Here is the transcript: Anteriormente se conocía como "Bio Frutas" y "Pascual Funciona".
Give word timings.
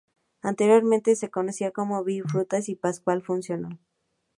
Anteriormente 0.41 1.15
se 1.15 1.29
conocía 1.29 1.69
como 1.69 2.03
"Bio 2.03 2.25
Frutas" 2.27 2.69
y 2.69 2.75
"Pascual 2.75 3.21
Funciona". 3.21 3.77